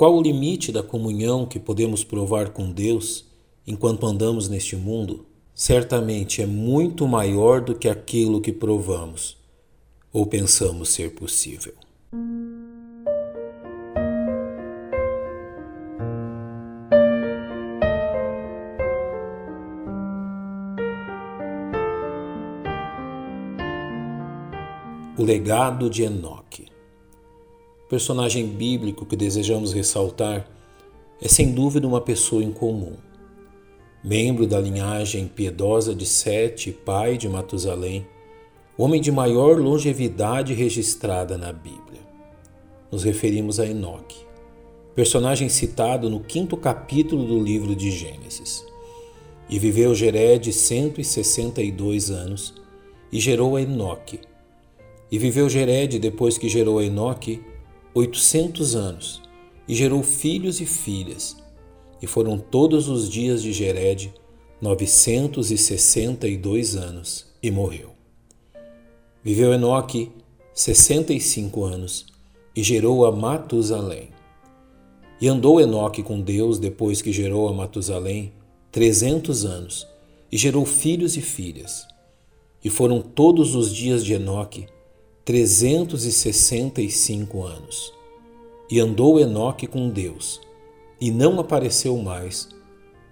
Qual 0.00 0.16
o 0.16 0.22
limite 0.22 0.72
da 0.72 0.82
comunhão 0.82 1.44
que 1.44 1.58
podemos 1.58 2.02
provar 2.02 2.54
com 2.54 2.70
Deus 2.72 3.26
enquanto 3.66 4.06
andamos 4.06 4.48
neste 4.48 4.74
mundo? 4.74 5.26
Certamente 5.54 6.40
é 6.40 6.46
muito 6.46 7.06
maior 7.06 7.60
do 7.60 7.74
que 7.74 7.86
aquilo 7.86 8.40
que 8.40 8.50
provamos 8.50 9.36
ou 10.10 10.24
pensamos 10.24 10.88
ser 10.88 11.10
possível. 11.10 11.74
O 25.18 25.22
legado 25.22 25.90
de 25.90 26.04
Enoque. 26.04 26.49
Personagem 27.90 28.46
bíblico 28.46 29.04
que 29.04 29.16
desejamos 29.16 29.72
ressaltar 29.72 30.48
é 31.20 31.26
sem 31.26 31.50
dúvida 31.50 31.88
uma 31.88 32.00
pessoa 32.00 32.40
incomum. 32.40 32.94
Membro 34.04 34.46
da 34.46 34.60
linhagem 34.60 35.26
piedosa 35.26 35.92
de 35.92 36.06
Sete, 36.06 36.70
pai 36.70 37.18
de 37.18 37.28
Matusalém, 37.28 38.06
homem 38.78 39.00
de 39.00 39.10
maior 39.10 39.58
longevidade 39.58 40.54
registrada 40.54 41.36
na 41.36 41.52
Bíblia. 41.52 42.00
Nos 42.92 43.02
referimos 43.02 43.58
a 43.58 43.66
Enoque, 43.66 44.24
personagem 44.94 45.48
citado 45.48 46.08
no 46.08 46.20
quinto 46.20 46.56
capítulo 46.56 47.26
do 47.26 47.42
livro 47.42 47.74
de 47.74 47.90
Gênesis. 47.90 48.64
E 49.48 49.58
viveu 49.58 49.96
Gered 49.96 50.52
162 50.52 52.08
anos 52.12 52.54
e 53.10 53.18
gerou 53.18 53.56
a 53.56 53.62
Enoque, 53.62 54.20
e 55.10 55.18
viveu 55.18 55.48
Gered 55.48 55.98
depois 55.98 56.38
que 56.38 56.48
gerou 56.48 56.78
a 56.78 56.84
Enoque 56.84 57.50
oitocentos 57.94 58.74
anos, 58.74 59.20
e 59.66 59.74
gerou 59.74 60.02
filhos 60.02 60.60
e 60.60 60.66
filhas. 60.66 61.36
E 62.02 62.06
foram 62.06 62.38
todos 62.38 62.88
os 62.88 63.08
dias 63.08 63.42
de 63.42 63.52
Gered 63.52 64.12
novecentos 64.60 65.50
e 65.50 65.56
sessenta 65.56 66.28
e 66.28 66.36
dois 66.36 66.76
anos, 66.76 67.26
e 67.42 67.50
morreu. 67.50 67.90
Viveu 69.22 69.52
Enoque 69.52 70.12
sessenta 70.52 71.12
e 71.12 71.20
cinco 71.20 71.64
anos, 71.64 72.06
e 72.54 72.62
gerou 72.62 73.06
a 73.06 73.12
Matusalém. 73.12 74.10
E 75.20 75.28
andou 75.28 75.60
Enoque 75.60 76.02
com 76.02 76.20
Deus 76.20 76.58
depois 76.58 77.00
que 77.00 77.12
gerou 77.12 77.48
a 77.48 77.52
Matusalém 77.52 78.32
trezentos 78.70 79.44
anos, 79.44 79.86
e 80.30 80.36
gerou 80.36 80.64
filhos 80.64 81.16
e 81.16 81.20
filhas. 81.20 81.86
E 82.62 82.70
foram 82.70 83.00
todos 83.00 83.54
os 83.54 83.74
dias 83.74 84.04
de 84.04 84.12
Enoque 84.14 84.66
365 85.24 87.42
anos. 87.42 87.92
E 88.70 88.78
andou 88.80 89.20
Enoque 89.20 89.66
com 89.66 89.90
Deus, 89.90 90.40
e 91.00 91.10
não 91.10 91.38
apareceu 91.38 91.96
mais, 91.98 92.48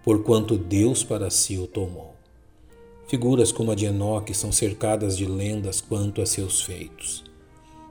porquanto 0.03 0.57
Deus 0.57 1.05
para 1.05 1.29
si 1.29 1.59
o 1.59 1.67
tomou. 1.67 2.15
Figuras 3.07 3.53
como 3.53 3.73
a 3.73 3.75
de 3.75 3.85
Enoque 3.85 4.33
são 4.33 4.51
cercadas 4.51 5.15
de 5.17 5.27
lendas 5.27 5.83
quanto 5.83 6.23
a 6.23 6.27
seus 6.27 6.63
feitos, 6.63 7.25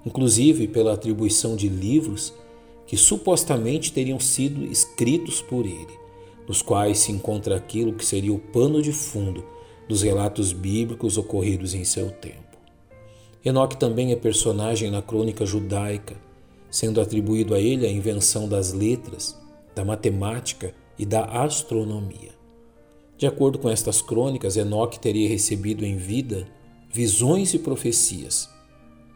inclusive 0.06 0.68
pela 0.68 0.94
atribuição 0.94 1.56
de 1.56 1.70
livros 1.70 2.34
que 2.88 2.98
supostamente 2.98 3.92
teriam 3.92 4.20
sido 4.20 4.66
escritos 4.66 5.42
por 5.42 5.66
ele, 5.66 6.00
nos 6.48 6.62
quais 6.62 7.00
se 7.00 7.12
encontra 7.12 7.56
aquilo 7.56 7.94
que 7.94 8.06
seria 8.06 8.34
o 8.34 8.40
pano 8.40 8.82
de 8.82 8.94
fundo 8.94 9.44
dos 9.88 10.02
relatos 10.02 10.54
bíblicos 10.54 11.18
ocorridos 11.18 11.74
em 11.74 11.84
seu 11.84 12.10
tempo. 12.10 12.47
Enoque 13.48 13.78
também 13.78 14.12
é 14.12 14.16
personagem 14.18 14.92
na 14.92 15.02
crônica 15.02 15.46
judaica, 15.46 16.18
sendo 16.70 17.00
atribuído 17.00 17.56
a 17.56 17.60
ele 17.62 17.88
a 17.88 17.90
invenção 17.90 18.46
das 18.46 18.74
letras, 18.74 19.40
da 19.74 19.86
matemática 19.86 20.74
e 21.00 21.06
da 21.06 21.24
astronomia. 21.24 22.36
De 23.18 23.26
acordo 23.26 23.58
com 23.58 23.70
estas 23.70 24.02
crônicas, 24.02 24.58
Enoque 24.58 25.00
teria 25.00 25.30
recebido 25.30 25.86
em 25.86 25.96
vida 25.96 26.46
visões 26.92 27.54
e 27.54 27.60
profecias 27.60 28.50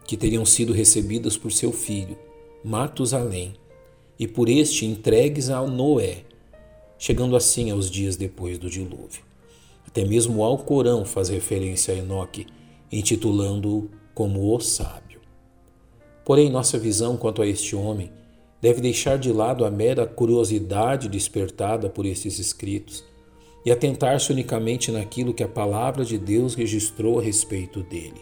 que 0.08 0.16
teriam 0.16 0.46
sido 0.46 0.72
recebidas 0.72 1.36
por 1.36 1.52
seu 1.52 1.74
filho, 1.74 2.18
Matusalém, 2.64 3.54
e 4.18 4.28
por 4.28 4.48
este 4.48 4.86
entregues 4.86 5.50
a 5.50 5.62
Noé, 5.68 6.24
chegando 6.98 7.36
assim 7.36 7.70
aos 7.70 7.92
dias 7.92 8.16
depois 8.16 8.58
do 8.58 8.70
dilúvio. 8.70 9.24
Até 9.86 10.06
mesmo 10.06 10.40
o 10.40 10.44
Alcorão 10.46 11.04
faz 11.04 11.28
referência 11.28 11.94
a 11.94 11.98
Enoque, 11.98 12.48
intitulando-o 12.90 13.90
como 14.14 14.54
o 14.54 14.60
sábio. 14.60 15.20
Porém, 16.24 16.50
nossa 16.50 16.78
visão 16.78 17.18
quanto 17.18 17.42
a 17.42 17.48
este 17.48 17.76
homem 17.76 18.12
deve 18.62 18.80
deixar 18.80 19.18
de 19.18 19.32
lado 19.32 19.66
a 19.66 19.72
mera 19.72 20.06
curiosidade 20.06 21.10
despertada 21.10 21.90
por 21.90 22.06
estes 22.06 22.38
escritos 22.38 23.04
e 23.66 23.72
atentar-se 23.72 24.32
unicamente 24.32 24.92
naquilo 24.92 25.34
que 25.34 25.44
a 25.44 25.48
palavra 25.48 26.06
de 26.06 26.18
Deus 26.18 26.54
registrou 26.54 27.20
a 27.20 27.22
respeito 27.22 27.82
dele, 27.84 28.22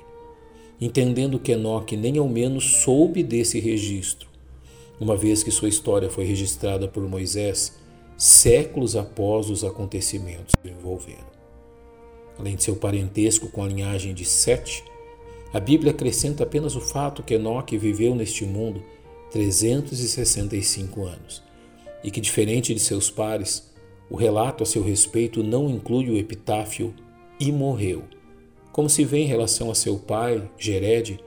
entendendo 0.79 1.39
que 1.39 1.51
Enoque 1.51 1.97
nem 1.97 2.17
ao 2.17 2.27
menos 2.27 2.81
soube 2.83 3.23
desse 3.23 3.59
registro, 3.59 4.29
uma 4.99 5.15
vez 5.15 5.43
que 5.43 5.51
sua 5.51 5.69
história 5.69 6.09
foi 6.09 6.25
registrada 6.25 6.87
por 6.87 7.03
Moisés 7.07 7.77
séculos 8.17 8.97
após 8.97 9.49
os 9.49 9.63
acontecimentos 9.63 10.53
que 10.55 10.67
o 10.67 10.71
envolveram. 10.71 11.29
Além 12.37 12.55
de 12.55 12.63
seu 12.63 12.75
parentesco 12.75 13.47
com 13.49 13.63
a 13.63 13.67
linhagem 13.67 14.13
de 14.13 14.25
Sete, 14.25 14.83
a 15.51 15.59
Bíblia 15.59 15.91
acrescenta 15.91 16.43
apenas 16.43 16.75
o 16.75 16.81
fato 16.81 17.23
que 17.23 17.33
Enoque 17.33 17.77
viveu 17.77 18.13
neste 18.13 18.45
mundo 18.45 18.83
365 19.31 21.05
anos 21.05 21.43
e 22.03 22.11
que, 22.11 22.21
diferente 22.21 22.73
de 22.73 22.79
seus 22.79 23.09
pares, 23.09 23.73
o 24.09 24.15
relato 24.15 24.63
a 24.63 24.65
seu 24.65 24.83
respeito 24.83 25.43
não 25.43 25.69
inclui 25.69 26.09
o 26.09 26.17
epitáfio 26.17 26.93
e 27.39 27.51
morreu, 27.51 28.03
como 28.71 28.89
se 28.89 29.03
vê 29.03 29.19
em 29.19 29.27
relação 29.27 29.71
a 29.71 29.75
seu 29.75 29.97
pai, 29.97 30.49
Gered, 30.57 31.19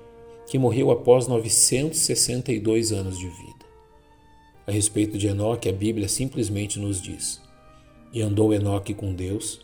que 0.46 0.58
morreu 0.58 0.90
após 0.90 1.26
962 1.26 2.92
anos 2.92 3.18
de 3.18 3.26
vida. 3.26 3.66
A 4.66 4.70
respeito 4.70 5.18
de 5.18 5.26
Enoque, 5.26 5.68
a 5.68 5.72
Bíblia 5.72 6.08
simplesmente 6.08 6.78
nos 6.78 7.00
diz: 7.00 7.40
E 8.12 8.22
andou 8.22 8.54
Enoque 8.54 8.94
com 8.94 9.14
Deus, 9.14 9.60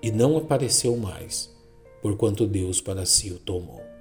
e 0.00 0.12
não 0.12 0.36
apareceu 0.36 0.96
mais, 0.96 1.52
porquanto 2.00 2.46
Deus 2.46 2.80
para 2.80 3.04
si 3.04 3.32
o 3.32 3.38
tomou. 3.38 3.95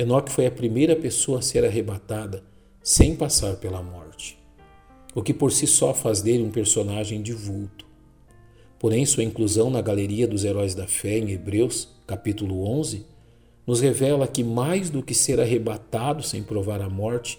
Enoque 0.00 0.32
foi 0.32 0.46
a 0.46 0.50
primeira 0.50 0.96
pessoa 0.96 1.40
a 1.40 1.42
ser 1.42 1.62
arrebatada 1.62 2.42
sem 2.82 3.14
passar 3.14 3.56
pela 3.56 3.82
morte, 3.82 4.38
o 5.14 5.20
que 5.22 5.34
por 5.34 5.52
si 5.52 5.66
só 5.66 5.92
faz 5.92 6.22
dele 6.22 6.42
um 6.42 6.50
personagem 6.50 7.20
de 7.20 7.34
vulto. 7.34 7.84
Porém, 8.78 9.04
sua 9.04 9.24
inclusão 9.24 9.68
na 9.68 9.82
galeria 9.82 10.26
dos 10.26 10.42
heróis 10.42 10.74
da 10.74 10.86
fé 10.86 11.18
em 11.18 11.30
Hebreus, 11.30 11.86
capítulo 12.06 12.66
11, 12.66 13.04
nos 13.66 13.82
revela 13.82 14.26
que 14.26 14.42
mais 14.42 14.88
do 14.88 15.02
que 15.02 15.12
ser 15.12 15.38
arrebatado 15.38 16.22
sem 16.22 16.42
provar 16.42 16.80
a 16.80 16.88
morte, 16.88 17.38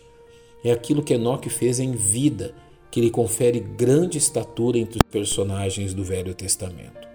é 0.64 0.72
aquilo 0.72 1.02
que 1.02 1.16
Enoque 1.16 1.50
fez 1.50 1.80
em 1.80 1.94
vida 1.94 2.54
que 2.92 3.02
lhe 3.02 3.10
confere 3.10 3.60
grande 3.60 4.20
estatura 4.20 4.78
entre 4.78 5.00
os 5.00 5.12
personagens 5.12 5.96
do 5.96 6.04
Velho 6.04 6.36
Testamento. 6.36 7.10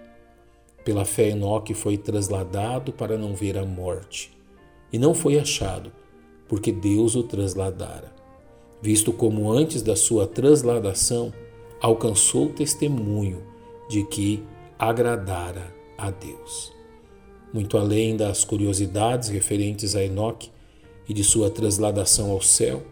Pela 0.83 1.05
fé, 1.05 1.29
Enoque 1.29 1.73
foi 1.73 1.97
trasladado 1.97 2.91
para 2.91 3.17
não 3.17 3.33
ver 3.33 3.57
a 3.57 3.63
morte 3.63 4.35
e 4.91 4.97
não 4.97 5.13
foi 5.13 5.39
achado, 5.39 5.91
porque 6.47 6.71
Deus 6.71 7.15
o 7.15 7.23
trasladara, 7.23 8.13
visto 8.81 9.11
como 9.11 9.51
antes 9.51 9.81
da 9.81 9.95
sua 9.95 10.27
transladação 10.27 11.33
alcançou 11.81 12.49
testemunho 12.49 13.43
de 13.89 14.03
que 14.03 14.43
agradara 14.77 15.73
a 15.97 16.09
Deus. 16.09 16.71
Muito 17.53 17.77
além 17.77 18.15
das 18.15 18.43
curiosidades 18.43 19.29
referentes 19.29 19.95
a 19.95 20.03
Enoque 20.03 20.51
e 21.07 21.13
de 21.13 21.23
sua 21.23 21.49
transladação 21.49 22.31
ao 22.31 22.41
céu, 22.41 22.83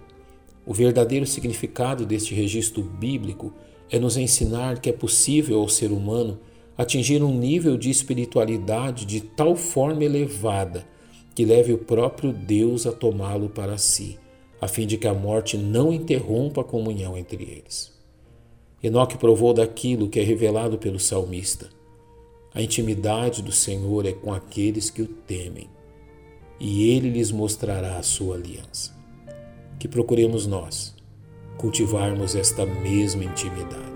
o 0.66 0.74
verdadeiro 0.74 1.26
significado 1.26 2.06
deste 2.06 2.34
registro 2.34 2.82
bíblico 2.82 3.54
é 3.90 4.00
nos 4.00 4.18
ensinar 4.18 4.80
que 4.80 4.90
é 4.90 4.94
possível 4.94 5.60
ao 5.60 5.70
ser 5.70 5.92
humano 5.92 6.40
atingir 6.78 7.22
um 7.24 7.38
nível 7.38 7.78
de 7.78 7.90
espiritualidade 7.90 9.06
de 9.06 9.22
tal 9.22 9.56
forma 9.56 10.04
elevada 10.04 10.86
que 11.36 11.46
leve 11.46 11.74
o 11.74 11.78
próprio 11.78 12.32
Deus 12.32 12.88
a 12.88 12.94
tomá-lo 12.94 13.50
para 13.50 13.78
si, 13.78 14.18
a 14.62 14.68
fim 14.68 14.88
de 14.88 14.98
que 14.98 15.08
a 15.08 15.14
morte 15.14 15.58
não 15.58 15.92
interrompa 15.92 16.62
a 16.62 16.64
comunhão 16.64 17.18
entre 17.18 17.44
eles. 17.44 17.94
Enoque 18.82 19.18
provou 19.18 19.54
daquilo 19.54 20.08
que 20.08 20.20
é 20.20 20.24
revelado 20.24 20.78
pelo 20.78 21.00
salmista. 21.00 21.70
A 22.54 22.62
intimidade 22.62 23.42
do 23.42 23.52
Senhor 23.52 24.06
é 24.06 24.14
com 24.14 24.34
aqueles 24.34 24.90
que 24.90 25.02
o 25.02 25.08
temem, 25.08 25.70
e 26.58 26.90
ele 26.90 27.10
lhes 27.10 27.32
mostrará 27.32 27.98
a 27.98 28.04
sua 28.04 28.36
aliança. 28.36 28.96
Que 29.78 29.90
procuremos 29.90 30.48
nós 30.48 30.96
cultivarmos 31.58 32.36
esta 32.36 32.66
mesma 32.66 33.24
intimidade. 33.24 33.95